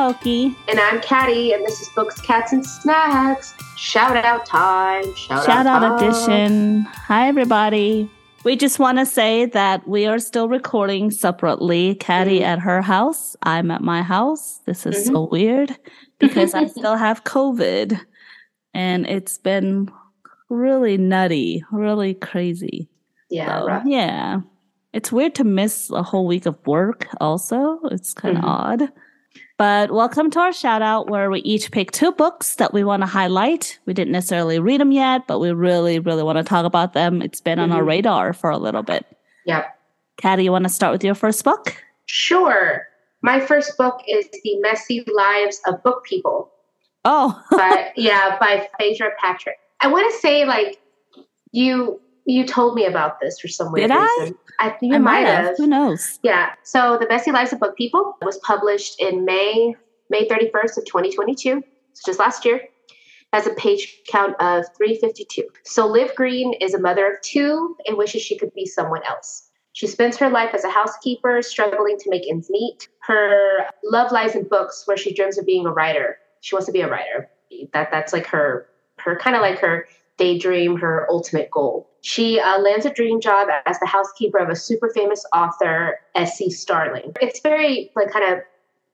[0.00, 0.54] Moki.
[0.68, 3.54] And I'm Caddy, and this is Books, Cats, and Snacks.
[3.78, 5.02] Shout out time.
[5.16, 6.82] Shout, Shout out, out edition.
[6.82, 8.10] Hi, everybody.
[8.44, 11.94] We just want to say that we are still recording separately.
[11.94, 12.44] Caddy Mhm.
[12.44, 13.36] at her house.
[13.42, 14.60] I'm at my house.
[14.66, 15.14] This is Mm-hmm.
[15.14, 15.74] so weird
[16.18, 17.98] because I still have COVID
[18.74, 19.88] and it's been
[20.50, 22.90] really nutty, really crazy.
[23.30, 23.82] Yeah, So, rough.
[23.86, 24.40] yeah.
[24.92, 27.80] It's weird to miss a whole week of work, also.
[27.90, 28.48] It's kind of Mhm.
[28.48, 28.92] odd.
[29.58, 33.02] But welcome to our shout out where we each pick two books that we want
[33.02, 33.78] to highlight.
[33.86, 37.22] We didn't necessarily read them yet, but we really, really want to talk about them.
[37.22, 37.86] It's been on our Mhm.
[37.88, 39.06] radar for a little bit.
[39.46, 39.66] Yep.
[40.18, 41.74] Caddy, you want to start with your first book?
[42.06, 42.86] Sure.
[43.22, 46.50] My first book is The Messy Lives of Book People.
[47.04, 49.56] Oh, By, yeah, by Phaedra Patrick.
[49.80, 50.78] I want to say, like,
[51.52, 54.16] you you told me about this for some weird Did I?
[54.20, 54.38] reason.
[54.58, 55.56] I think you I might have.
[55.56, 56.18] Who knows?
[56.22, 56.54] Yeah.
[56.62, 59.76] So The Messy Lives of Book People was published in May,
[60.10, 61.62] May 31st of 2022.
[61.92, 62.60] So just last year.
[63.32, 65.42] Has a page count of 352.
[65.64, 69.48] So Liv Green is a mother of two and wishes she could be someone else.
[69.72, 72.88] She spends her life as a housekeeper, struggling to make ends meet.
[73.00, 76.16] Her love lies in books where she dreams of being a writer.
[76.40, 77.28] She wants to be a writer.
[77.74, 78.68] That that's like her
[79.00, 81.88] her kind of like her daydream, her ultimate goal.
[82.02, 86.50] She uh, lands a dream job as the housekeeper of a super famous author, Essie
[86.50, 87.12] Starling.
[87.20, 88.40] It's very like kind of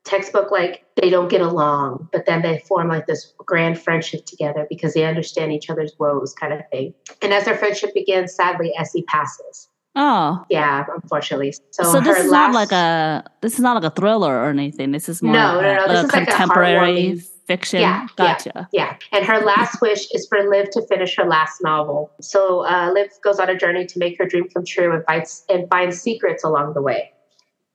[0.03, 4.65] textbook like they don't get along, but then they form like this grand friendship together
[4.69, 6.93] because they understand each other's woes, kind of thing.
[7.21, 9.69] And as their friendship begins, sadly, Essie passes.
[9.95, 10.43] Oh.
[10.49, 11.53] Yeah, unfortunately.
[11.69, 14.49] So, So, this is last, not like a this is not like a thriller or
[14.49, 14.91] anything.
[14.91, 17.81] This is more No, like no, a, no, this a is like a contemporary fiction.
[17.81, 18.07] Yeah, yeah.
[18.15, 18.69] gotcha.
[18.71, 22.11] Yeah, and her last wish is for Liv to finish her last novel.
[22.21, 25.45] So uh, Liv goes on a journey to make her dream come true and finds
[25.49, 27.11] and finds secrets along the way.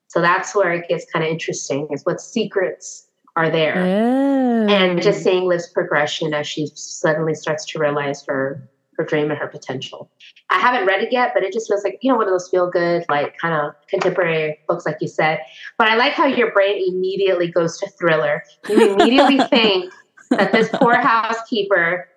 [0.09, 3.07] So that's where it gets kind of interesting: is what secrets
[3.37, 4.67] are there, Oh.
[4.69, 9.39] and just seeing Liv's progression as she suddenly starts to realize her her dream and
[9.39, 10.11] her potential.
[10.51, 12.49] I haven't read it yet, but it just feels like you know one of those
[12.49, 15.41] feel good, like kind of contemporary books, like you said.
[15.79, 18.43] But I like how your brain immediately goes to thriller.
[18.69, 19.93] You immediately think
[20.31, 22.09] that this poor housekeeper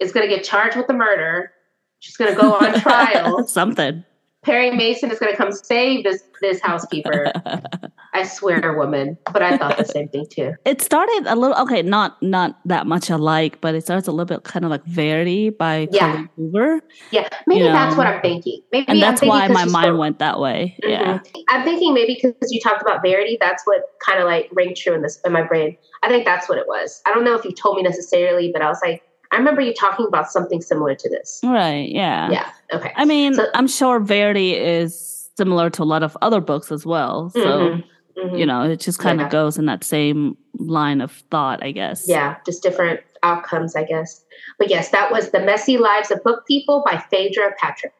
[0.00, 1.52] is going to get charged with the murder.
[1.98, 3.46] She's going to go on trial.
[3.46, 4.04] something.
[4.44, 7.30] Perry Mason is going to come save this this housekeeper.
[8.14, 9.16] I swear, woman.
[9.32, 10.54] But I thought the same thing too.
[10.64, 14.26] it started a little okay, not not that much alike, but it starts a little
[14.26, 16.10] bit kind of like Verity by Yeah.
[16.12, 16.80] Colleen Hoover,
[17.12, 18.60] Yeah, maybe You that's what I'm thinking.
[18.72, 20.76] Maybe and that's why my mind spoke- went that way.
[20.82, 21.42] Yeah, Mhm.
[21.50, 24.94] I'm thinking maybe because you talked about Verity, that's what kind of like rang true
[24.94, 25.76] in this in my brain.
[26.02, 27.00] I think that's what it was.
[27.06, 29.74] I don't know if you told me necessarily, but I was like, I remember you
[29.74, 31.40] talking about something similar to this.
[31.42, 31.88] right.
[31.88, 32.30] Yeah.
[32.30, 32.48] Yeah.
[32.72, 32.92] Okay.
[32.96, 36.84] I mean, So- I'm sure Verity is similar to a lot of other books as
[36.86, 37.30] well.
[37.30, 37.84] So Mhm,
[38.18, 38.38] mhm.
[38.38, 39.30] you know, it just kind of Yeah.
[39.30, 42.06] goes in that same line of thought, I guess.
[42.06, 44.22] yeah, just different outcomes, I guess.
[44.58, 47.94] But yes, that was The Messy Lives of Book People by Phaedra Patrick.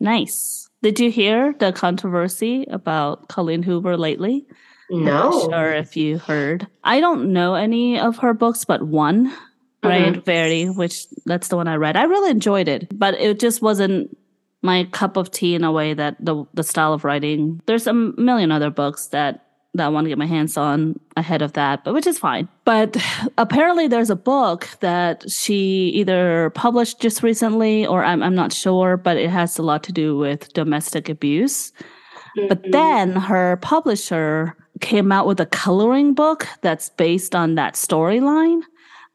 [0.00, 0.68] Nice.
[0.82, 4.46] Did you hear the controversy about Colleen Hoover lately?
[4.90, 5.30] No.
[5.30, 6.66] Not sure if you heard.
[6.84, 9.32] I don't know any of her books but one,
[9.88, 10.12] right?
[10.14, 10.24] Mhm.
[10.24, 11.96] Verity, which that's the one I read.
[11.96, 14.16] I really enjoyed it, but it just wasn't
[14.62, 17.60] my cup of tea in a way that the the style of writing.
[17.66, 19.42] There's a million other books that
[19.74, 22.48] that I want to get my hands on ahead of that, but which is fine.
[22.64, 22.96] But
[23.36, 28.96] apparently there's a book that she either published just recently or I'm I'm not sure,
[28.96, 31.72] but it has a lot to do with domestic abuse.
[32.48, 32.72] But Mhm.
[32.72, 38.60] then her publisher came out with a coloring book that's based on that storyline.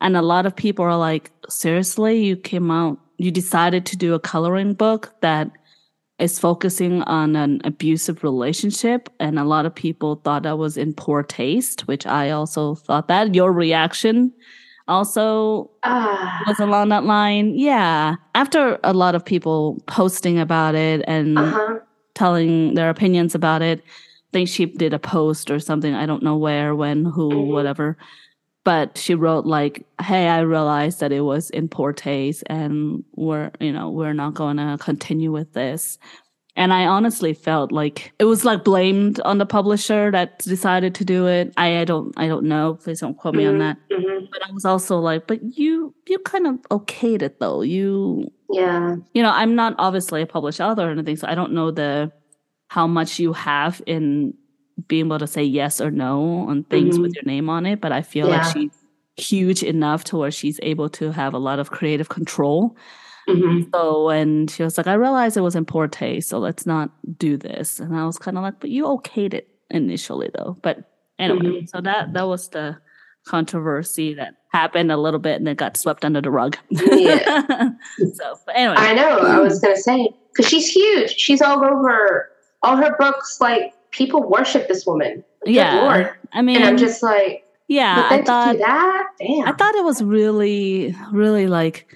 [0.01, 4.13] And a lot of people are like, seriously, you came out, you decided to do
[4.13, 5.51] a coloring book that
[6.19, 9.09] is focusing on an abusive relationship.
[9.19, 13.07] And a lot of people thought that was in poor taste, which I also thought
[13.07, 13.33] that.
[13.33, 14.31] Your reaction
[14.87, 17.53] also Ah, was along that line.
[17.55, 18.15] Yeah.
[18.35, 21.79] After a lot of people posting about it and uh-huh.
[22.15, 23.81] telling their opinions about it.
[23.81, 25.93] I think she did a post or something.
[25.93, 27.47] I don't know where, when, who, Mhm.
[27.47, 27.97] whatever.
[28.63, 33.49] But she wrote like, "Hey, I realized that it was in poor taste, and we're,
[33.59, 35.97] you know, we're not going to continue with this."
[36.57, 41.05] And I honestly felt like it was like blamed on the publisher that decided to
[41.05, 41.53] do it.
[41.57, 42.75] I, I don't, I don't know.
[42.83, 43.77] Please don't quote me on Mhm, that.
[43.89, 44.27] mhm.
[44.31, 47.61] But I was also like, "But you, you kind of okayed it though.
[47.61, 48.97] You, Yeah.
[49.13, 52.11] you know, I'm not obviously a published author or anything, so I don't know the
[52.67, 54.33] how much you have in
[54.87, 57.15] being able to say yes or no on things with Mhm.
[57.15, 57.81] your name on it.
[57.81, 58.37] But I feel Yeah.
[58.43, 58.71] like she's
[59.17, 62.75] huge enough to where she's able to have a lot of creative control.
[63.29, 63.69] Mhm.
[63.73, 66.89] So and she was like, I realized it was in poor taste, so let's not
[67.17, 67.79] do this.
[67.79, 70.57] And I was kind of like, but you okayed it initially though.
[70.61, 70.85] But
[71.19, 71.69] Anyway, Mhm.
[71.69, 72.77] so that that was the
[73.27, 76.57] controversy that happened a little bit and then got swept under the rug.
[76.69, 77.69] Yeah.
[78.13, 79.19] so, but anyway, I know.
[79.19, 81.11] I was gonna say because she's huge.
[81.17, 82.29] She's all over
[82.63, 83.39] all her books.
[83.39, 85.23] Like people worship this woman.
[85.45, 86.09] Good yeah, Lord.
[86.33, 89.47] I mean, And I'm just like, yeah, I thought that, damn.
[89.47, 91.87] I thought it was really, really like,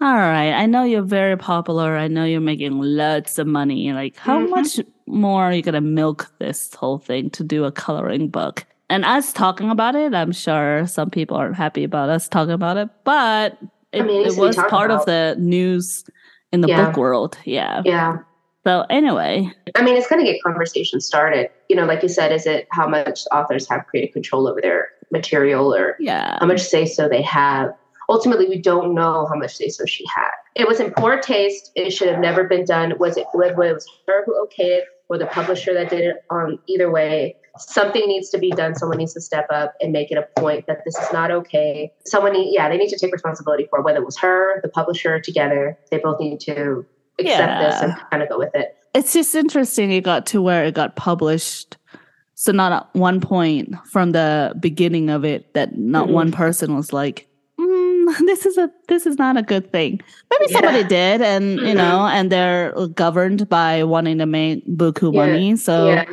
[0.00, 1.96] all right, I know you're very popular.
[1.96, 3.92] I know you're making lots of money.
[3.92, 4.50] Like, how Mhm.
[4.50, 8.64] much more are you going to milk this whole thing to do a coloring book?
[8.88, 12.76] And us talking about it, I'm sure some people aren't happy about us talking about
[12.76, 13.56] it, but
[13.92, 16.04] it, mean, it it was part of the news
[16.52, 16.86] in the Yeah.
[16.86, 17.38] book world.
[17.44, 17.82] Yeah.
[17.84, 18.18] yeah.
[18.64, 21.48] So, anyway, I mean, it's going to get conversation started.
[21.68, 24.88] You know, like you said, is it how much authors have creative control over their
[25.10, 26.36] material or yeah.
[26.40, 27.74] how much say so they have?
[28.10, 30.30] Ultimately, we don't know how much say so she had.
[30.56, 31.70] It was in poor taste.
[31.74, 32.98] It should have never been done.
[32.98, 36.16] Was it, was it her who okayed it or the publisher that did it?
[36.28, 38.74] On either way, something needs to be done.
[38.74, 41.92] Someone needs to step up and make it a point that this is not okay.
[42.04, 44.68] Someone, need, yeah, they need to take responsibility for it, whether it was her, the
[44.68, 45.78] publisher, together.
[45.90, 46.84] They both need to
[47.18, 48.76] accept this and kind of go with it.
[48.94, 51.76] it's just interesting it got to where it got published
[52.34, 56.12] so not at one point from the beginning of it that not Mhm.
[56.12, 57.28] one person was like
[57.58, 60.60] mm, this is a this is not a good thing maybe Yeah.
[60.60, 61.76] somebody did and you Mhm.
[61.76, 65.26] know and they're governed by wanting to make buku Yeah.
[65.26, 66.04] money so yeah.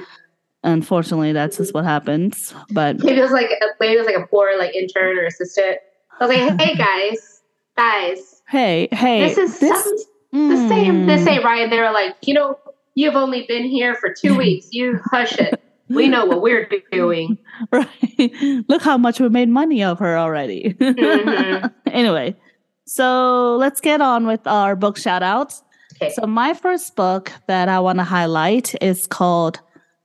[0.63, 3.49] unfortunately that's just what happens but Maybe it was like
[3.79, 5.77] maybe it was like a poor like intern or assistant.
[6.19, 7.41] I was like, hey guys,
[7.77, 10.05] guys, hey hey this is
[10.49, 11.05] the same.
[11.05, 11.69] This ain't right.
[11.69, 12.57] They're like, you know,
[12.95, 14.67] you've only been here for two weeks.
[14.71, 15.61] You hush it.
[15.89, 17.37] We know what we're doing.
[17.71, 17.87] right
[18.67, 21.73] look how much we made money of her already Mhm.
[21.87, 22.35] anyway
[22.85, 25.63] so let's get on with our book shout outs
[25.95, 26.11] Okay.
[26.13, 29.59] so my first book that i want to highlight is called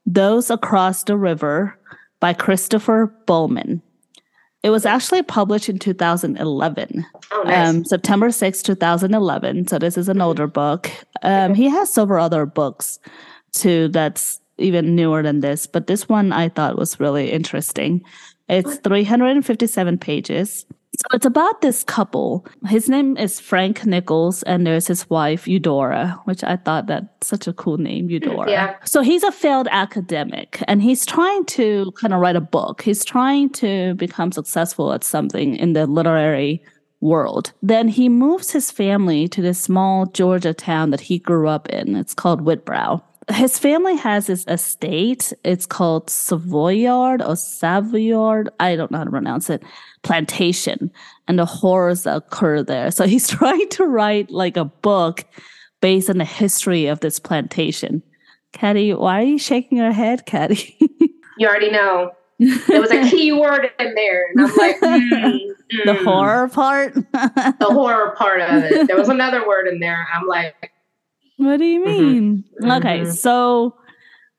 [0.06, 1.76] those across the river
[2.20, 3.82] by christopher bowman
[4.62, 7.68] it was actually published in 2011 oh, nice.
[7.68, 9.66] um, September 6, 2011.
[9.66, 10.90] So this is an older book.
[11.22, 12.98] Um, he has several other books
[13.52, 18.02] too that's even newer than this, but this one I thought was really interesting.
[18.48, 20.66] It's 357 pages.
[21.02, 22.46] So it's about this couple.
[22.68, 27.48] His name is Frank Nichols, and there's his wife, Eudora, which I thought that's such
[27.48, 28.48] a cool name, Eudora.
[28.48, 28.76] Yeah.
[28.84, 32.82] So he's a failed academic and he's trying to kind of write a book.
[32.82, 36.62] He's trying to become successful at something in the literary
[37.00, 37.52] world.
[37.62, 41.96] Then he moves his family to this small Georgia town that he grew up in.
[41.96, 43.02] It's called Whitbrow.
[43.30, 45.32] His family has this estate.
[45.44, 48.50] It's called Savoyard or Savoyard.
[48.58, 49.62] I don't know how to pronounce it.
[50.02, 50.90] Plantation
[51.28, 52.90] and the horrors that occur there.
[52.90, 55.24] So he's trying to write like a book
[55.80, 58.02] based on the history of this plantation.
[58.52, 60.76] Caddy, why are you shaking your head, Caddy?
[61.38, 62.12] you already know.
[62.38, 64.26] There was a key word in there.
[64.30, 65.38] And I'm like, mm,
[65.84, 66.04] the mm.
[66.04, 66.94] horror part?
[66.94, 68.88] The horror part of it.
[68.88, 70.06] There was another word in there.
[70.12, 70.72] I'm like,
[71.44, 71.84] What do you Mhm.
[71.84, 72.44] mean?
[72.62, 73.12] Okay, Mhm.
[73.16, 73.74] so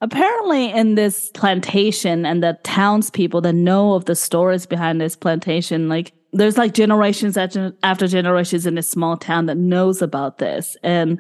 [0.02, 5.90] apparently in this plantation and the townspeople that know of the stories behind this plantation,
[5.90, 10.76] like there's like generations after, after generations in this small town that knows about this.
[10.83, 11.19] And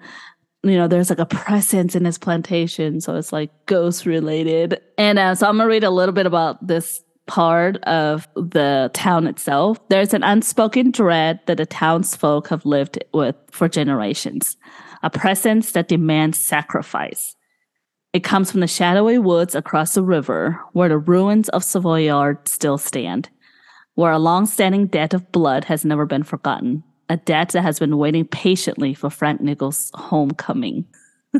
[0.65, 4.79] you know, there's like a presence in this plantation, so it's like ghost related.
[4.97, 9.27] And uh, so I'm gonna read a little bit about this part of the town
[9.27, 9.77] itself.
[9.89, 14.55] There's an unspoken dread that the townsfolk have lived with for generations
[15.03, 17.35] a presence that demands sacrifice.
[18.13, 22.77] It comes from the shadowy woods across the river, where the ruins of Savoyard still
[22.77, 23.29] stand,
[23.95, 27.97] where a long-standing debt of blood has never been forgotten, a debt that has been
[27.97, 30.85] waiting patiently for Frank Nichols' homecoming.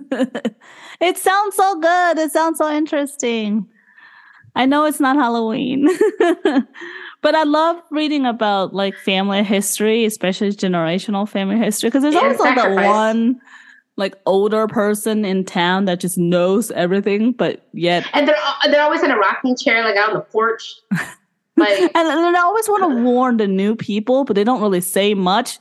[1.00, 2.18] it sounds so good.
[2.18, 3.68] It sounds so interesting.
[4.56, 5.88] I know it's not Halloween,
[7.24, 12.22] but I love reading about like family history, especially generational family history, because there's Yeah,
[12.22, 13.42] always like that one
[13.96, 18.36] like older person in town that just knows everything, but yet and they're
[18.70, 20.64] they're always in a rocking chair, like out on the porch.
[21.56, 24.60] Like, and, and I always want to uh, warn the new people, but they don't
[24.60, 25.60] really say much.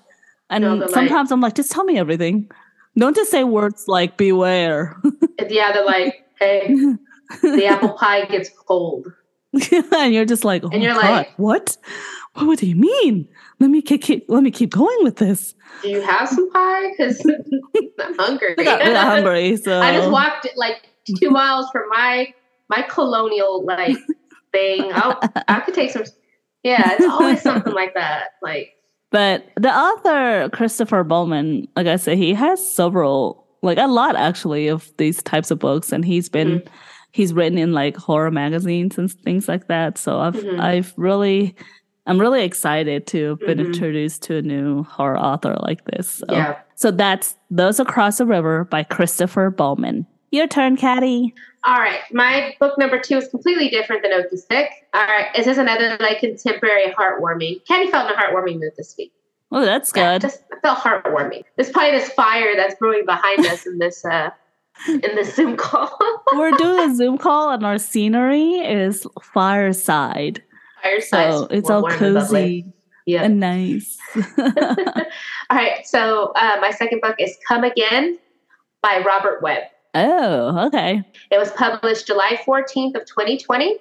[0.48, 2.50] And No, they're like- sometimes I'm like, just tell me everything.
[2.96, 4.96] Don't just say words like beware.
[5.50, 6.74] yeah, they're like, hey,
[7.42, 9.06] the apple pie gets cold.
[9.96, 11.76] and you're just like, oh And you're God, like- what?
[12.34, 13.28] What would he mean?
[13.60, 15.54] Let me keep, keep let me keep going with this.
[15.82, 16.90] Do you have some pie?
[16.90, 17.20] Because
[18.00, 18.54] I'm hungry.
[18.56, 20.88] We got, got hungry, so I just walked like
[21.20, 22.32] two miles from my
[22.70, 23.98] my colonial like
[24.52, 24.90] thing.
[24.94, 25.18] I'll,
[25.48, 26.04] I could take some.
[26.62, 28.30] Yeah, it's always something like that.
[28.40, 28.72] Like,
[29.10, 34.68] But the author Christopher Bowman, like I said, he has several, like a lot actually,
[34.68, 36.68] of these types of books, and he's been mm.
[37.12, 39.98] He's written in like horror magazines and things like that.
[39.98, 40.60] So I've Mhm.
[40.60, 41.54] I've really
[42.04, 46.08] I'm really excited to have been introduced to a new horror author like this.
[46.08, 46.56] So, Yeah.
[46.74, 50.04] so that's Those Across the River by Christopher Bowman.
[50.32, 51.32] Your turn, Caddy.
[51.62, 52.00] All right.
[52.12, 54.68] My book number two is completely different than Okie Stick.
[54.92, 55.26] All right.
[55.38, 57.64] Is this another like contemporary heartwarming?
[57.68, 59.12] Candy felt in a heartwarming mood this week.
[59.52, 60.22] Oh, that's Yeah, good.
[60.22, 61.44] just I felt heartwarming.
[61.54, 64.30] There's probably this fire that's brewing behind us in this uh
[64.88, 65.96] in the Zoom call.
[66.32, 70.42] We're doing a Zoom call and our scenery is fireside.
[70.82, 71.32] Fireside.
[71.32, 72.62] So it's all warm and bubbly.
[72.62, 72.66] cozy
[73.06, 73.22] Yeah.
[73.22, 73.98] and nice.
[74.38, 75.86] all right.
[75.86, 78.18] So uh, my second book is Come Again
[78.82, 79.64] by Robert Webb.
[79.94, 81.02] oh, okay.
[81.30, 83.76] It was published July 14th of 2020,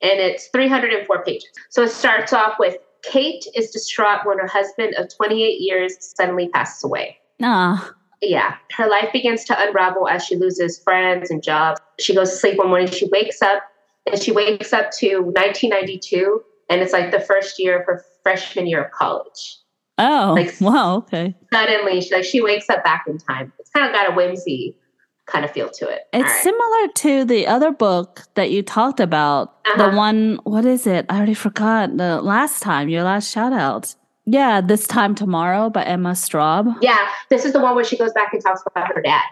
[0.00, 1.48] and it's 304 pages.
[1.70, 6.48] So it starts off with Kate is distraught when her husband of 28 years suddenly
[6.48, 7.18] passes away.
[7.42, 7.90] Ah,
[8.22, 11.80] Yeah, her life begins to unravel as she loses friends and jobs.
[12.00, 13.62] She goes to sleep one morning, she wakes up,
[14.10, 18.66] and she wakes up to 1992, and it's like the first year of her freshman
[18.66, 19.58] year of college.
[19.98, 21.34] oh, Like- wow, okay.
[21.52, 23.52] Suddenly, she, like she wakes up back in time.
[23.58, 24.76] It's kind of got a whimsy
[25.26, 26.02] kind of feel to it.
[26.12, 26.42] It's right.
[26.42, 29.56] similar to the other book that you talked about.
[29.66, 29.90] Uh-huh.
[29.90, 31.04] The one, what is it?
[31.08, 31.96] I already forgot.
[31.96, 33.94] The last time, your last shout out.
[34.26, 36.76] Yeah, This Time Tomorrow by Emma Straub.
[36.82, 39.22] Yeah, this is the one where she goes back and talks about her dad.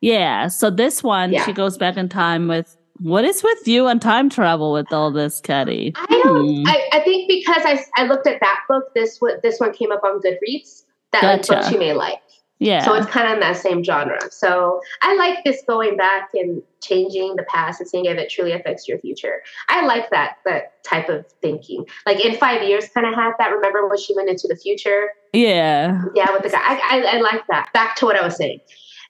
[0.00, 1.44] Yeah, so this one, Yeah.
[1.44, 5.10] she goes back in time with what is with you and time travel with all
[5.10, 5.92] this, Caddy?
[5.96, 6.58] I don't.
[6.62, 6.66] Hmm.
[6.68, 10.04] I, I think because I, I looked at that book, this this one came up
[10.04, 10.84] on Goodreads.
[11.10, 11.54] That like, Gotcha.
[11.54, 12.18] books you may like.
[12.64, 12.82] Yeah.
[12.84, 14.18] So it's kind of in that same genre.
[14.30, 18.52] So I like this going back and changing the past and seeing if it truly
[18.52, 19.42] affects your future.
[19.68, 21.84] I like that that type of thinking.
[22.06, 23.52] Like in five years, kind of had that.
[23.52, 25.10] Remember when she went into the future?
[25.32, 26.02] yeah.
[26.14, 26.60] Yeah, with the guy.
[26.62, 27.70] I, I, I like that.
[27.74, 28.60] Back to what I was saying.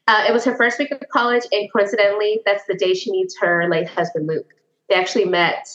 [0.09, 3.39] Uh, it was her first week of college, and coincidentally, that's the day she meets
[3.41, 4.53] her late husband, Luke.
[4.89, 5.67] They actually met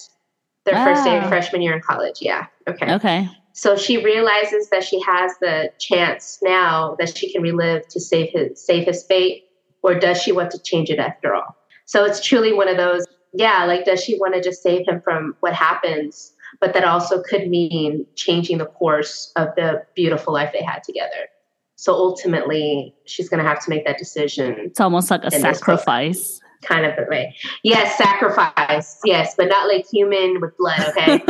[0.66, 1.24] their first day Ah.
[1.24, 2.18] of freshman year in college.
[2.22, 2.46] Yeah.
[2.68, 2.94] Okay.
[2.94, 3.30] Okay.
[3.54, 8.32] So she realizes that she has the chance now that she can relive to save
[8.32, 9.46] his save his fate,
[9.84, 11.56] or does she want to change it after all?
[11.86, 15.02] So it's truly one of those, yeah, like does she want to just save him
[15.02, 20.52] from what happens, but that also could mean changing the course of the beautiful life
[20.54, 21.28] they had together.
[21.76, 25.32] So ultimately, she's going to have to make that decision It's almost like a In
[25.32, 25.56] this book.
[25.56, 26.42] sacrifice.
[26.62, 27.36] Kind of the way.
[27.64, 29.00] Yes, sacrifice.
[29.06, 31.22] Yes, but not like human with blood, okay?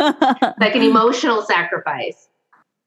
[0.59, 2.27] like an emotional sacrifice.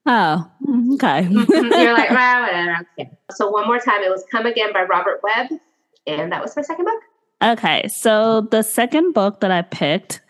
[0.06, 0.50] oh,
[0.94, 1.22] okay.
[1.22, 1.72] Mm-hmm.
[1.80, 2.86] You're like, well, whatever.
[2.98, 3.10] Okay.
[3.32, 5.50] So one more time, it was Come Again by Robert Webb.
[6.06, 7.00] And that was my second book.
[7.44, 10.20] Okay, so the second book that I picked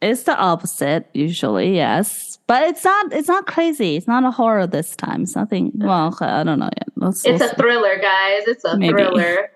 [0.00, 2.38] is the opposite, usually, yes.
[2.46, 3.96] But it's not it's not crazy.
[3.96, 5.22] It's not a horror this time.
[5.22, 6.88] It's nothing well, I don't know yet.
[6.96, 8.42] Let's- It's we'll a thriller, guys.
[8.46, 8.92] It's a Maybe.
[8.92, 9.50] thriller.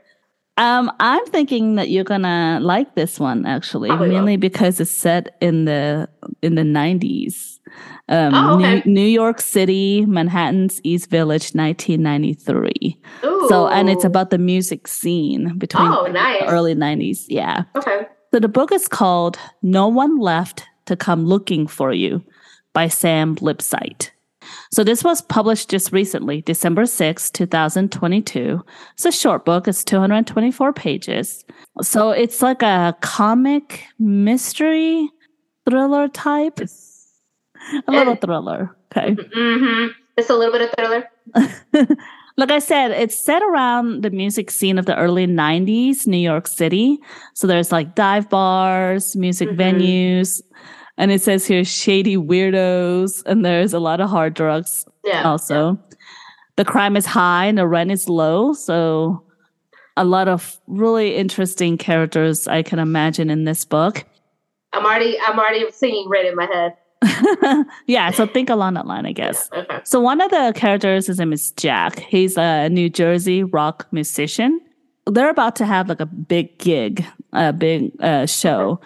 [0.60, 4.16] Um, I'm thinking that you're gonna like this one actually, Probably will.
[4.16, 6.08] mainly because it's set in the
[6.42, 7.58] in the 90s.
[8.08, 8.82] Um, Oh, okay.
[8.84, 12.98] New, New York City, Manhattan's East Village, 1993.
[13.24, 13.46] Ooh.
[13.48, 16.40] So, and it's about the music scene between Oh, nice.
[16.40, 17.24] the early 90s.
[17.28, 17.62] Yeah.
[17.76, 18.06] Okay.
[18.34, 22.22] So the book is called "No One Left to Come Looking for You"
[22.74, 24.10] by Sam Lipsyte.
[24.72, 28.62] So this was published just recently, December 6, 2022.
[28.94, 29.66] It's a short book.
[29.68, 31.44] It's 224 pages.
[31.82, 35.08] So it's like a comic mystery
[35.68, 36.60] thriller type.
[37.86, 38.76] A little thriller.
[38.96, 39.14] Okay.
[39.14, 39.86] Mm-hmm.
[40.18, 41.96] Just a little bit of thriller.
[42.36, 46.46] like I said, it's set around the music scene of the early 90s, New York
[46.46, 46.98] City.
[47.34, 49.56] So there's like dive bars, music Mhm.
[49.56, 50.42] venues,
[51.00, 55.22] and it says here shady weirdos, and there's a lot of hard drugs Yeah.
[55.24, 55.78] also.
[56.56, 58.52] The crime is high and the rent is low.
[58.52, 59.24] So
[59.96, 64.04] a lot of really interesting characters I can imagine in this book.
[64.74, 67.64] I'm already I'm already singing right in my head.
[67.86, 69.48] yeah, so think along that line, I guess.
[69.52, 69.80] Okay.
[69.84, 71.98] So one of the characters, his name is Jack.
[72.00, 74.60] He's a New Jersey rock musician.
[75.06, 78.80] They're about to have like a big gig, a big uh, show,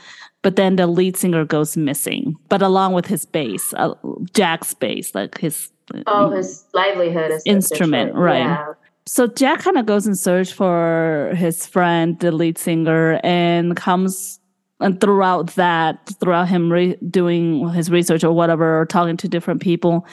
[0.44, 2.36] but then the lead singer goes missing.
[2.50, 3.94] But along with his bass, uh,
[4.34, 5.70] Jack's bass, like his.
[6.06, 8.38] Oh, his livelihood is Instrument, right.
[8.38, 8.74] Yeah.
[9.06, 14.38] So Jack kind of goes in search for his friend, the lead singer, and comes
[14.80, 19.62] and throughout that, throughout him re- doing his research or whatever, or talking to different
[19.62, 20.06] people,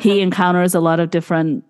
[0.00, 1.64] he encounters a lot of different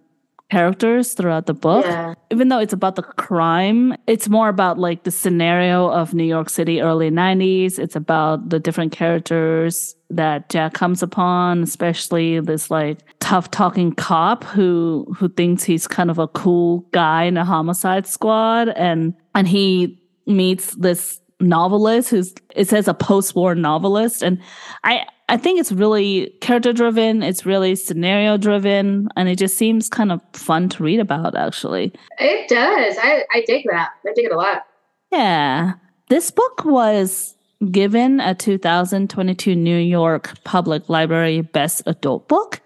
[0.50, 1.84] characters throughout the book.
[1.84, 2.14] Yeah.
[2.30, 6.48] Even though it's about the crime, it's more about like the scenario of New York
[6.50, 7.78] City early 90s.
[7.78, 14.44] It's about the different characters that Jack comes upon, especially this like tough talking cop
[14.44, 19.48] who who thinks he's kind of a cool guy in a homicide squad and and
[19.48, 24.40] he meets this novelist who's it says a post-war novelist and
[24.84, 29.88] I I think it's really character driven, it's really scenario driven, and it just seems
[29.88, 31.92] kind of fun to read about actually.
[32.18, 32.96] It does.
[32.98, 33.90] I, I dig that.
[34.06, 34.66] I dig it a lot.
[35.10, 35.72] Yeah.
[36.08, 37.34] This book was
[37.70, 42.60] given a 2022 New York Public Library Best Adult Book.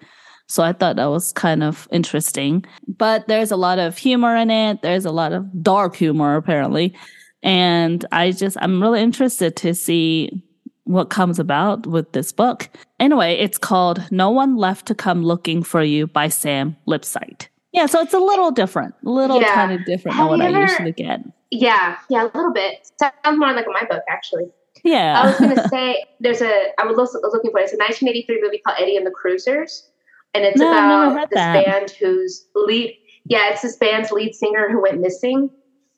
[0.47, 2.65] So I thought that was kind of interesting.
[2.89, 4.83] But there's a lot of humor in it.
[4.83, 6.95] There's a lot of dark humor, apparently.
[7.43, 10.43] And I just, I'm really interested to see
[10.91, 12.69] what comes about with this book.
[12.99, 17.49] Anyway, it's called No One Left to Come Looking for You by Sam Lipsyte.
[17.73, 19.55] Yeah, so it's a little different, a little yeah.
[19.55, 21.21] kind of different Have than what ever, I usually get.
[21.51, 22.91] Yeah, yeah, a little bit.
[22.99, 24.47] Sounds more like my book, actually.
[24.83, 25.21] Yeah.
[25.21, 27.65] I was going to say, there's a, I was looking for it.
[27.65, 29.89] It's a 1983 movie called Eddie and the Cruisers.
[30.35, 31.65] And it's no, about this that.
[31.65, 35.51] band whose lead, yeah, it's this band's lead singer who went missing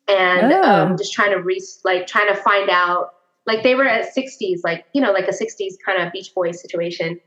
[0.08, 0.62] and oh.
[0.62, 3.14] um, just trying to re, like trying to find out
[3.46, 6.61] like they were at 60s like you know like a 60s kind of beach boys
[6.61, 7.20] situation.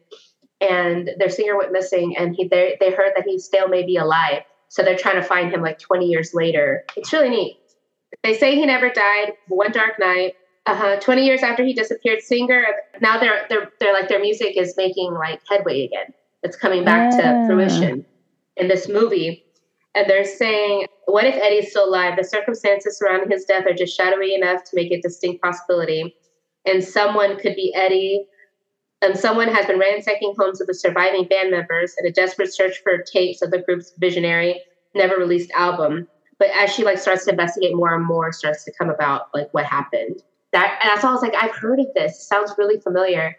[0.61, 3.97] And their singer went missing and he they, they heard that he still may be
[3.97, 4.43] alive.
[4.69, 6.85] So they're trying to find him like 20 years later.
[6.95, 7.59] It's really neat.
[8.23, 10.33] They say he never died one dark night.
[10.65, 10.99] Uh-huh.
[10.99, 12.65] 20 years after he disappeared singer
[12.99, 16.13] now they're they're they're like their music is making like headway again.
[16.41, 17.41] It's coming back yeah.
[17.41, 18.05] to fruition.
[18.57, 19.44] In this movie
[19.95, 22.17] and they're saying, what if Eddie's still alive?
[22.17, 26.15] The circumstances surrounding his death are just shadowy enough to make it a distinct possibility.
[26.65, 28.25] And someone could be Eddie.
[29.01, 32.81] And someone has been ransacking homes of the surviving band members in a desperate search
[32.83, 34.61] for tapes of the group's visionary,
[34.93, 36.07] never released album.
[36.39, 39.47] But as she like starts to investigate more and more, starts to come about like
[39.53, 40.21] what happened.
[40.51, 42.13] That and that's all I was like, I've heard of this.
[42.13, 43.37] It sounds really familiar.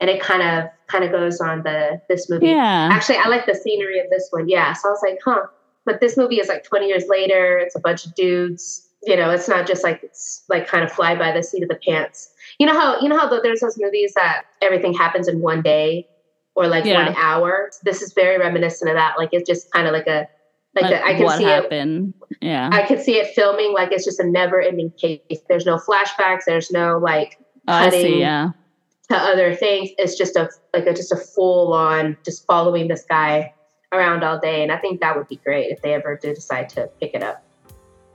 [0.00, 2.48] And it kind of kind of goes on the this movie.
[2.48, 2.88] Yeah.
[2.90, 4.48] Actually, I like the scenery of this one.
[4.48, 4.72] Yeah.
[4.72, 5.46] So I was like, huh,
[5.84, 7.58] but this movie is like 20 years later.
[7.58, 8.88] It's a bunch of dudes.
[9.04, 11.68] You know, it's not just like it's like kind of fly by the seat of
[11.68, 12.32] the pants.
[12.58, 16.06] You know how you know how there's those movies that everything happens in one day
[16.54, 17.04] or like yeah.
[17.04, 17.70] one hour.
[17.82, 19.14] This is very reminiscent of that.
[19.18, 20.28] Like it's just kind of like a
[20.74, 22.14] like, like a, I can see happened.
[22.30, 22.38] it.
[22.42, 25.20] Yeah, I can see it filming like it's just a never-ending case.
[25.48, 26.42] There's no flashbacks.
[26.46, 28.50] There's no like cutting oh, see, yeah.
[29.10, 29.90] to other things.
[29.98, 33.52] It's just a like a, just a full-on just following this guy
[33.92, 34.62] around all day.
[34.62, 37.22] And I think that would be great if they ever do decide to pick it
[37.22, 37.44] up.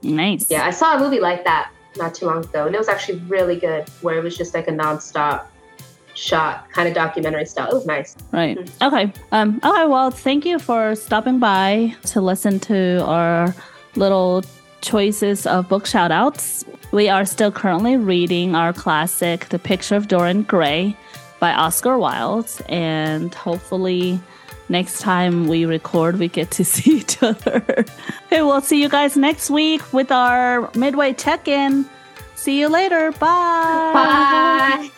[0.02, 0.50] Nice.
[0.50, 3.18] Yeah, I saw a movie like that not too long ago, and it was actually
[3.20, 5.46] really good, where it was just like a nonstop
[6.14, 7.68] shot kind of documentary style.
[7.70, 8.16] It was nice.
[8.32, 8.58] Right.
[8.58, 8.84] Mm-hmm.
[8.84, 9.12] Okay.
[9.32, 9.60] Um.
[9.64, 9.86] Okay.
[9.86, 13.54] Well, thank you for stopping by to listen to our
[13.96, 14.44] little
[14.80, 16.64] choices of book shout outs.
[16.92, 20.96] We are still currently reading our classic, The Picture of Dorian Gray
[21.40, 24.20] by Oscar Wilde, and hopefully
[24.68, 27.64] next time we record, we get to see each other.
[28.26, 31.86] okay, we'll see you guys next week with our midway check in.
[32.34, 33.10] See you later.
[33.12, 33.90] Bye.
[33.92, 34.90] Bye.